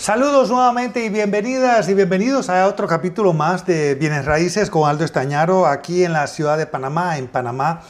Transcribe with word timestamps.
Saludos 0.00 0.48
nuevamente 0.48 1.04
y 1.04 1.10
bienvenidas 1.10 1.86
y 1.90 1.92
bienvenidos 1.92 2.48
a 2.48 2.66
otro 2.66 2.86
capítulo 2.88 3.34
más 3.34 3.66
de 3.66 3.94
Bienes 3.96 4.24
Raíces 4.24 4.70
con 4.70 4.88
Aldo 4.88 5.04
Estañaro 5.04 5.66
aquí 5.66 6.04
en 6.04 6.14
la 6.14 6.26
ciudad 6.26 6.56
de 6.56 6.64
Panamá, 6.64 7.18
en 7.18 7.28
Panamá. 7.28 7.82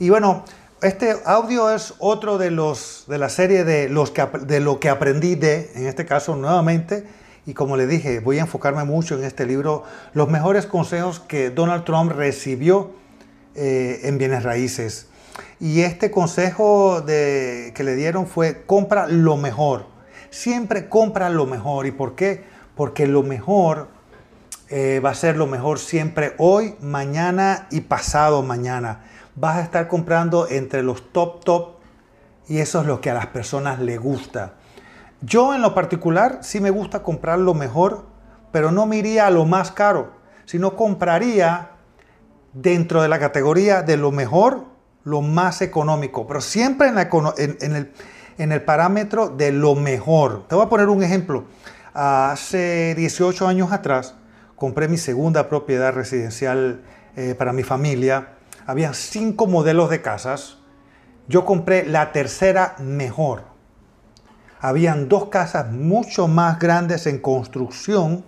Y 0.00 0.10
bueno, 0.10 0.44
este 0.82 1.14
audio 1.24 1.70
es 1.70 1.94
otro 2.00 2.36
de 2.36 2.50
los 2.50 3.04
de 3.06 3.16
la 3.16 3.28
serie 3.28 3.62
de 3.62 3.88
los 3.88 4.10
que 4.10 4.26
de 4.40 4.58
lo 4.58 4.80
que 4.80 4.88
aprendí 4.88 5.36
de, 5.36 5.70
en 5.76 5.86
este 5.86 6.04
caso 6.04 6.34
nuevamente, 6.34 7.06
y 7.46 7.54
como 7.54 7.76
le 7.76 7.86
dije, 7.86 8.18
voy 8.18 8.38
a 8.38 8.40
enfocarme 8.40 8.82
mucho 8.82 9.16
en 9.16 9.22
este 9.22 9.46
libro, 9.46 9.84
los 10.14 10.28
mejores 10.28 10.66
consejos 10.66 11.20
que 11.20 11.50
Donald 11.50 11.84
Trump 11.84 12.10
recibió 12.10 12.90
eh, 13.54 14.00
en 14.02 14.18
bienes 14.18 14.42
raíces. 14.42 15.06
Y 15.60 15.82
este 15.82 16.10
consejo 16.10 17.02
de, 17.02 17.70
que 17.76 17.84
le 17.84 17.94
dieron 17.94 18.26
fue 18.26 18.64
compra 18.66 19.06
lo 19.06 19.36
mejor. 19.36 19.91
Siempre 20.32 20.88
compra 20.88 21.28
lo 21.28 21.44
mejor. 21.44 21.84
¿Y 21.84 21.90
por 21.90 22.14
qué? 22.14 22.42
Porque 22.74 23.06
lo 23.06 23.22
mejor 23.22 23.88
eh, 24.70 24.98
va 25.04 25.10
a 25.10 25.14
ser 25.14 25.36
lo 25.36 25.46
mejor 25.46 25.78
siempre 25.78 26.34
hoy, 26.38 26.74
mañana 26.80 27.66
y 27.70 27.82
pasado 27.82 28.42
mañana. 28.42 29.04
Vas 29.36 29.58
a 29.58 29.62
estar 29.62 29.88
comprando 29.88 30.48
entre 30.48 30.82
los 30.82 31.12
top 31.12 31.44
top 31.44 31.68
y 32.48 32.60
eso 32.60 32.80
es 32.80 32.86
lo 32.86 33.02
que 33.02 33.10
a 33.10 33.14
las 33.14 33.26
personas 33.26 33.78
les 33.78 34.00
gusta. 34.00 34.54
Yo 35.20 35.54
en 35.54 35.60
lo 35.60 35.74
particular 35.74 36.38
sí 36.40 36.60
me 36.60 36.70
gusta 36.70 37.02
comprar 37.02 37.38
lo 37.38 37.52
mejor, 37.52 38.06
pero 38.52 38.72
no 38.72 38.86
me 38.86 38.96
iría 38.96 39.26
a 39.26 39.30
lo 39.30 39.44
más 39.44 39.70
caro, 39.70 40.14
sino 40.46 40.76
compraría 40.76 41.72
dentro 42.54 43.02
de 43.02 43.08
la 43.08 43.18
categoría 43.18 43.82
de 43.82 43.98
lo 43.98 44.12
mejor, 44.12 44.64
lo 45.04 45.20
más 45.20 45.60
económico, 45.60 46.26
pero 46.26 46.40
siempre 46.40 46.88
en, 46.88 47.76
el, 47.76 47.92
en 48.42 48.52
el 48.52 48.62
parámetro 48.62 49.28
de 49.28 49.52
lo 49.52 49.74
mejor. 49.74 50.46
Te 50.48 50.54
voy 50.54 50.66
a 50.66 50.68
poner 50.68 50.88
un 50.88 51.02
ejemplo. 51.02 51.44
Hace 51.94 52.94
18 52.94 53.46
años 53.46 53.72
atrás 53.72 54.14
compré 54.56 54.88
mi 54.88 54.98
segunda 54.98 55.48
propiedad 55.48 55.92
residencial 55.92 56.82
eh, 57.16 57.34
para 57.36 57.52
mi 57.52 57.62
familia. 57.62 58.34
Había 58.66 58.94
cinco 58.94 59.46
modelos 59.46 59.90
de 59.90 60.02
casas. 60.02 60.58
Yo 61.28 61.44
compré 61.44 61.86
la 61.86 62.12
tercera 62.12 62.76
mejor 62.78 63.52
habían 64.62 65.08
dos 65.08 65.26
casas 65.26 65.72
mucho 65.72 66.28
más 66.28 66.60
grandes 66.60 67.08
en 67.08 67.18
construcción, 67.18 68.24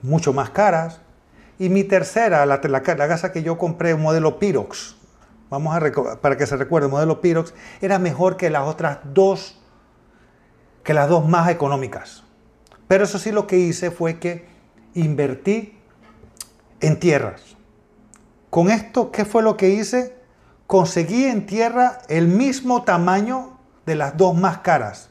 mucho 0.00 0.32
más 0.32 0.48
caras. 0.48 1.02
Y 1.58 1.68
mi 1.68 1.84
tercera, 1.84 2.46
la, 2.46 2.60
casa 2.82 3.30
que 3.30 3.42
yo 3.42 3.58
compré, 3.58 3.92
un 3.92 4.00
modelo 4.00 4.38
Pirox, 4.38 4.96
vamos 5.54 5.76
a 5.76 6.20
para 6.20 6.36
que 6.36 6.46
se 6.46 6.56
recuerde, 6.56 6.86
el 6.86 6.92
modelo 6.92 7.20
Pirox, 7.20 7.54
era 7.80 7.98
mejor 7.98 8.36
que 8.36 8.50
las 8.50 8.66
otras 8.66 8.98
dos, 9.04 9.60
que 10.82 10.94
las 10.94 11.08
dos 11.08 11.26
más 11.28 11.48
económicas. 11.48 12.24
Pero 12.88 13.04
eso 13.04 13.18
sí 13.18 13.30
lo 13.30 13.46
que 13.46 13.58
hice 13.58 13.90
fue 13.90 14.18
que 14.18 14.46
invertí 14.94 15.78
en 16.80 16.98
tierras. 16.98 17.56
Con 18.50 18.70
esto, 18.70 19.10
¿qué 19.10 19.24
fue 19.24 19.42
lo 19.42 19.56
que 19.56 19.70
hice? 19.70 20.16
Conseguí 20.66 21.24
en 21.24 21.46
tierra 21.46 22.00
el 22.08 22.26
mismo 22.28 22.82
tamaño 22.82 23.58
de 23.86 23.94
las 23.94 24.16
dos 24.16 24.34
más 24.34 24.58
caras 24.58 25.10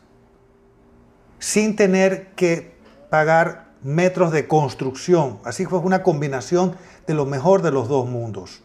sin 1.39 1.75
tener 1.75 2.31
que 2.35 2.75
pagar 3.09 3.71
metros 3.81 4.31
de 4.31 4.47
construcción. 4.47 5.39
Así 5.43 5.65
fue 5.65 5.79
una 5.79 6.03
combinación 6.03 6.75
de 7.05 7.13
lo 7.13 7.25
mejor 7.25 7.61
de 7.61 7.71
los 7.71 7.87
dos 7.87 8.07
mundos. 8.07 8.61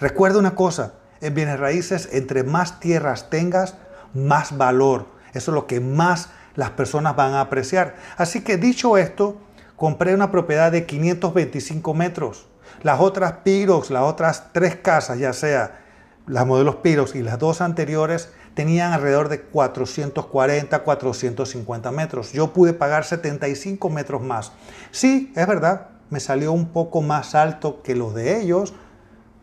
Recuerda 0.00 0.38
una 0.38 0.54
cosa, 0.54 0.94
en 1.20 1.34
bienes 1.34 1.60
raíces, 1.60 2.08
entre 2.12 2.42
más 2.42 2.80
tierras 2.80 3.28
tengas, 3.28 3.74
más 4.14 4.56
valor. 4.56 5.06
Eso 5.34 5.50
es 5.50 5.54
lo 5.54 5.66
que 5.66 5.80
más 5.80 6.30
las 6.54 6.70
personas 6.70 7.16
van 7.16 7.34
a 7.34 7.42
apreciar. 7.42 7.96
Así 8.16 8.42
que 8.42 8.56
dicho 8.56 8.96
esto, 8.96 9.36
compré 9.76 10.14
una 10.14 10.30
propiedad 10.30 10.72
de 10.72 10.86
525 10.86 11.92
metros. 11.92 12.46
Las 12.82 13.00
otras 13.00 13.32
Pirox, 13.44 13.90
las 13.90 14.04
otras 14.04 14.52
tres 14.52 14.76
casas, 14.76 15.18
ya 15.18 15.34
sea 15.34 15.80
las 16.26 16.46
modelos 16.46 16.76
Pirox 16.76 17.14
y 17.14 17.22
las 17.22 17.38
dos 17.38 17.60
anteriores, 17.60 18.30
tenían 18.54 18.92
alrededor 18.92 19.28
de 19.28 19.42
440, 19.42 20.78
450 20.78 21.90
metros. 21.92 22.32
Yo 22.32 22.54
pude 22.54 22.72
pagar 22.72 23.04
75 23.04 23.90
metros 23.90 24.22
más. 24.22 24.52
Sí, 24.92 25.32
es 25.36 25.46
verdad, 25.46 25.88
me 26.08 26.20
salió 26.20 26.52
un 26.52 26.68
poco 26.68 27.02
más 27.02 27.34
alto 27.34 27.82
que 27.82 27.94
los 27.94 28.14
de 28.14 28.40
ellos, 28.40 28.72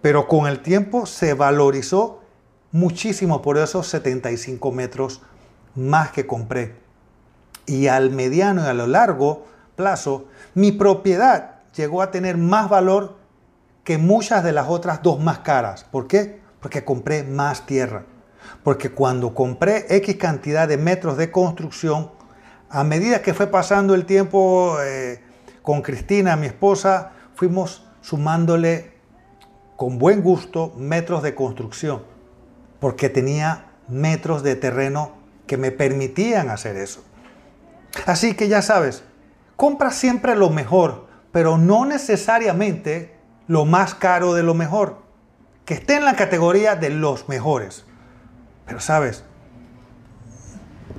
pero 0.08 0.26
con 0.26 0.48
el 0.48 0.62
tiempo 0.62 1.06
se 1.06 1.34
valorizó 1.34 2.22
muchísimo 2.72 3.42
por 3.42 3.58
esos 3.58 3.88
75 3.88 4.72
metros 4.72 5.22
más 5.76 6.12
que 6.12 6.26
compré. 6.26 6.76
Y 7.66 7.88
al 7.88 8.12
mediano 8.12 8.64
y 8.64 8.68
a 8.68 8.74
lo 8.74 8.88
largo 8.88 9.48
plazo, 9.76 10.30
mi 10.54 10.72
propiedad 10.72 11.56
llegó 11.76 12.02
a 12.02 12.10
tener 12.10 12.38
más 12.38 12.70
valor 12.70 13.18
que 13.84 13.98
muchas 13.98 14.46
de 14.46 14.54
las 14.54 14.70
otras 14.70 15.04
dos 15.04 15.20
más 15.20 15.40
caras. 15.40 15.84
¿Por 15.84 16.08
qué? 16.08 16.40
Porque 16.62 16.86
compré 16.86 17.24
más 17.24 17.66
tierra. 17.66 18.06
Porque 18.64 18.92
cuando 18.92 19.34
compré 19.34 19.88
X 19.90 20.16
cantidad 20.16 20.70
de 20.70 20.78
metros 20.78 21.18
de 21.18 21.32
construcción, 21.32 22.12
a 22.70 22.86
medida 22.86 23.22
que 23.22 23.34
fue 23.34 23.48
pasando 23.48 23.94
el 23.94 24.06
tiempo 24.06 24.78
eh, 24.82 25.22
con 25.62 25.82
Cristina, 25.82 26.38
mi 26.38 26.48
esposa, 26.48 27.12
fuimos 27.36 27.86
sumándole 28.00 28.96
con 29.78 30.00
buen 30.00 30.22
gusto 30.22 30.74
metros 30.76 31.24
de 31.24 31.36
construcción, 31.36 32.02
porque 32.80 33.10
tenía 33.10 33.68
metros 33.88 34.44
de 34.44 34.56
terreno 34.56 35.14
que 35.46 35.56
me 35.56 35.72
permitían 35.72 36.50
hacer 36.50 36.76
eso. 36.76 37.04
Así 38.06 38.34
que 38.34 38.48
ya 38.48 38.62
sabes, 38.62 39.04
compra 39.56 39.92
siempre 39.92 40.36
lo 40.36 40.50
mejor, 40.50 41.08
pero 41.32 41.58
no 41.58 41.86
necesariamente 41.86 43.16
lo 43.48 43.66
más 43.66 43.94
caro 43.94 44.34
de 44.34 44.44
lo 44.44 44.56
mejor, 44.56 45.04
que 45.64 45.76
esté 45.76 45.96
en 45.96 46.06
la 46.06 46.16
categoría 46.16 46.76
de 46.76 46.90
los 46.90 47.30
mejores. 47.30 47.86
Pero 48.66 48.80
sabes, 48.80 49.24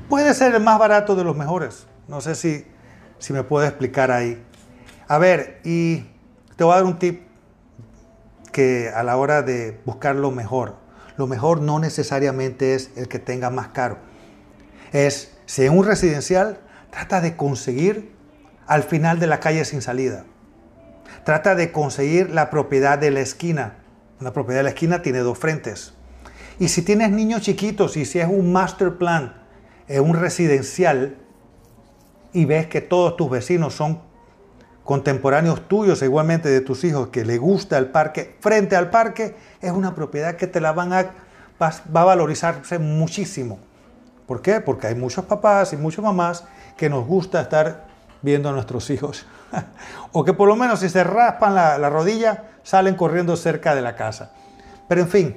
puede 0.08 0.32
ser 0.34 0.54
el 0.54 0.62
más 0.62 0.78
barato 0.78 1.16
de 1.16 1.24
los 1.24 1.36
mejores. 1.36 1.86
No 2.06 2.20
sé 2.20 2.36
si, 2.36 2.64
si 3.18 3.32
me 3.32 3.42
puedo 3.42 3.66
explicar 3.66 4.12
ahí. 4.12 4.42
A 5.08 5.18
ver, 5.18 5.60
y 5.64 6.06
te 6.56 6.62
voy 6.62 6.72
a 6.72 6.76
dar 6.76 6.84
un 6.84 6.98
tip 6.98 7.27
que 8.52 8.90
a 8.94 9.02
la 9.02 9.16
hora 9.16 9.42
de 9.42 9.80
buscar 9.84 10.16
lo 10.16 10.30
mejor, 10.30 10.76
lo 11.16 11.26
mejor 11.26 11.60
no 11.60 11.78
necesariamente 11.78 12.74
es 12.74 12.90
el 12.96 13.08
que 13.08 13.18
tenga 13.18 13.50
más 13.50 13.68
caro. 13.68 13.98
Es, 14.92 15.36
si 15.46 15.64
en 15.64 15.76
un 15.76 15.84
residencial, 15.84 16.60
trata 16.90 17.20
de 17.20 17.36
conseguir 17.36 18.12
al 18.66 18.82
final 18.82 19.18
de 19.18 19.26
la 19.26 19.40
calle 19.40 19.64
sin 19.64 19.82
salida. 19.82 20.24
Trata 21.24 21.54
de 21.54 21.72
conseguir 21.72 22.30
la 22.30 22.50
propiedad 22.50 22.98
de 22.98 23.10
la 23.10 23.20
esquina. 23.20 23.78
Una 24.20 24.32
propiedad 24.32 24.60
de 24.60 24.64
la 24.64 24.70
esquina 24.70 25.02
tiene 25.02 25.18
dos 25.18 25.38
frentes. 25.38 25.94
Y 26.58 26.68
si 26.68 26.82
tienes 26.82 27.10
niños 27.10 27.42
chiquitos 27.42 27.96
y 27.96 28.04
si 28.04 28.18
es 28.18 28.28
un 28.28 28.52
master 28.52 28.98
plan, 28.98 29.42
es 29.86 30.00
un 30.00 30.14
residencial, 30.14 31.16
y 32.32 32.44
ves 32.44 32.66
que 32.66 32.80
todos 32.80 33.16
tus 33.16 33.30
vecinos 33.30 33.74
son 33.74 34.02
contemporáneos 34.88 35.68
tuyos, 35.68 36.00
igualmente 36.00 36.48
de 36.48 36.62
tus 36.62 36.82
hijos, 36.84 37.08
que 37.08 37.22
le 37.22 37.36
gusta 37.36 37.76
el 37.76 37.88
parque, 37.88 38.38
frente 38.40 38.74
al 38.74 38.88
parque, 38.88 39.36
es 39.60 39.70
una 39.70 39.94
propiedad 39.94 40.36
que 40.36 40.46
te 40.46 40.62
la 40.62 40.72
van 40.72 40.94
a, 40.94 41.10
va 41.60 42.04
valorizarse 42.04 42.78
muchísimo. 42.78 43.58
¿Por 44.26 44.40
qué? 44.40 44.62
Porque 44.62 44.86
hay 44.86 44.94
muchos 44.94 45.26
papás 45.26 45.74
y 45.74 45.76
muchas 45.76 46.02
mamás 46.02 46.44
que 46.78 46.88
nos 46.88 47.06
gusta 47.06 47.42
estar 47.42 47.86
viendo 48.22 48.48
a 48.48 48.52
nuestros 48.52 48.88
hijos. 48.88 49.26
o 50.12 50.24
que 50.24 50.32
por 50.32 50.48
lo 50.48 50.56
menos 50.56 50.80
si 50.80 50.88
se 50.88 51.04
raspan 51.04 51.54
la, 51.54 51.76
la 51.76 51.90
rodilla, 51.90 52.44
salen 52.62 52.94
corriendo 52.94 53.36
cerca 53.36 53.74
de 53.74 53.82
la 53.82 53.94
casa. 53.94 54.32
Pero 54.88 55.02
en 55.02 55.08
fin, 55.08 55.36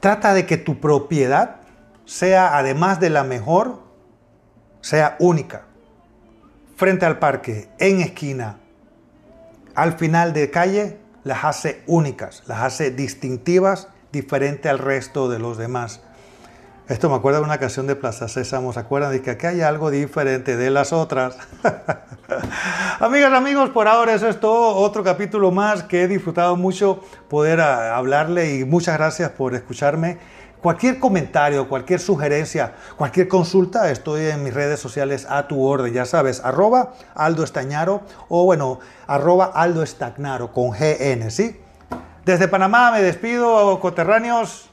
Trata 0.00 0.32
de 0.32 0.46
que 0.46 0.56
tu 0.56 0.78
propiedad 0.78 1.56
sea, 2.04 2.56
además 2.56 3.00
de 3.00 3.10
la 3.10 3.24
mejor, 3.24 3.80
sea 4.80 5.16
única. 5.18 5.62
Frente 6.78 7.06
al 7.06 7.18
parque, 7.18 7.68
en 7.80 8.00
esquina, 8.00 8.60
al 9.74 9.94
final 9.94 10.32
de 10.32 10.48
calle, 10.48 10.96
las 11.24 11.44
hace 11.44 11.82
únicas, 11.88 12.44
las 12.46 12.60
hace 12.60 12.92
distintivas, 12.92 13.88
diferente 14.12 14.68
al 14.68 14.78
resto 14.78 15.28
de 15.28 15.40
los 15.40 15.58
demás. 15.58 16.02
Esto 16.86 17.10
me 17.10 17.16
acuerda 17.16 17.40
de 17.40 17.46
una 17.46 17.58
canción 17.58 17.88
de 17.88 17.96
Plaza 17.96 18.28
Sésamo, 18.28 18.72
¿se 18.72 18.78
acuerdan? 18.78 19.10
De 19.10 19.22
que 19.22 19.30
aquí 19.32 19.46
hay 19.46 19.60
algo 19.60 19.90
diferente 19.90 20.56
de 20.56 20.70
las 20.70 20.92
otras. 20.92 21.36
Amigas, 23.00 23.32
amigos, 23.32 23.70
por 23.70 23.88
ahora 23.88 24.14
eso 24.14 24.28
es 24.28 24.38
todo. 24.38 24.76
Otro 24.76 25.02
capítulo 25.02 25.50
más 25.50 25.82
que 25.82 26.04
he 26.04 26.06
disfrutado 26.08 26.54
mucho 26.54 27.02
poder 27.28 27.60
ah, 27.60 27.96
hablarle 27.96 28.54
y 28.54 28.64
muchas 28.64 28.96
gracias 28.96 29.30
por 29.30 29.56
escucharme. 29.56 30.18
Cualquier 30.62 30.98
comentario, 30.98 31.68
cualquier 31.68 32.00
sugerencia, 32.00 32.74
cualquier 32.96 33.28
consulta, 33.28 33.90
estoy 33.92 34.26
en 34.26 34.42
mis 34.42 34.52
redes 34.52 34.80
sociales 34.80 35.24
a 35.30 35.46
tu 35.46 35.64
orden, 35.64 35.92
ya 35.92 36.04
sabes, 36.04 36.40
arroba 36.44 36.94
Aldo 37.14 37.44
Estañaro 37.44 38.02
o 38.28 38.44
bueno, 38.44 38.80
arroba 39.06 39.52
Aldo 39.54 39.84
Estagnaro 39.84 40.52
con 40.52 40.70
GN, 40.70 41.30
¿sí? 41.30 41.60
Desde 42.24 42.48
Panamá 42.48 42.90
me 42.90 43.02
despido, 43.02 43.78
coterráneos. 43.78 44.68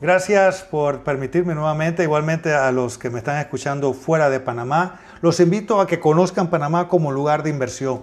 Gracias 0.00 0.62
por 0.62 1.02
permitirme 1.02 1.54
nuevamente, 1.54 2.04
igualmente 2.04 2.54
a 2.54 2.70
los 2.70 2.96
que 2.96 3.10
me 3.10 3.18
están 3.18 3.38
escuchando 3.38 3.94
fuera 3.94 4.30
de 4.30 4.38
Panamá. 4.38 5.00
Los 5.22 5.40
invito 5.40 5.80
a 5.80 5.88
que 5.88 5.98
conozcan 5.98 6.50
Panamá 6.50 6.86
como 6.86 7.10
lugar 7.10 7.42
de 7.42 7.50
inversión. 7.50 8.02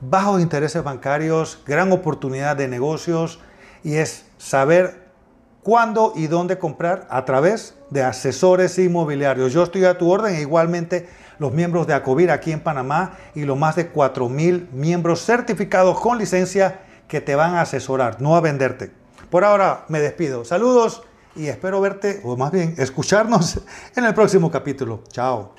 Bajos 0.00 0.42
intereses 0.42 0.84
bancarios, 0.84 1.62
gran 1.66 1.90
oportunidad 1.92 2.56
de 2.56 2.68
negocios 2.68 3.40
y 3.82 3.94
es 3.94 4.26
saber 4.36 5.07
cuándo 5.62 6.12
y 6.16 6.26
dónde 6.26 6.58
comprar 6.58 7.06
a 7.10 7.24
través 7.24 7.74
de 7.90 8.02
asesores 8.02 8.78
inmobiliarios. 8.78 9.52
Yo 9.52 9.62
estoy 9.62 9.84
a 9.84 9.98
tu 9.98 10.10
orden 10.10 10.40
igualmente 10.40 11.08
los 11.38 11.52
miembros 11.52 11.86
de 11.86 11.94
Acovir 11.94 12.30
aquí 12.30 12.52
en 12.52 12.60
Panamá 12.60 13.16
y 13.34 13.44
los 13.44 13.56
más 13.56 13.76
de 13.76 13.92
4.000 13.92 14.70
miembros 14.72 15.24
certificados 15.24 16.00
con 16.00 16.18
licencia 16.18 16.80
que 17.06 17.20
te 17.20 17.34
van 17.34 17.54
a 17.54 17.62
asesorar, 17.62 18.20
no 18.20 18.36
a 18.36 18.40
venderte. 18.40 18.90
Por 19.30 19.44
ahora 19.44 19.84
me 19.88 20.00
despido. 20.00 20.44
Saludos 20.44 21.02
y 21.36 21.46
espero 21.46 21.80
verte, 21.80 22.20
o 22.24 22.36
más 22.36 22.50
bien 22.50 22.74
escucharnos 22.78 23.60
en 23.96 24.04
el 24.04 24.14
próximo 24.14 24.50
capítulo. 24.50 25.02
Chao. 25.10 25.54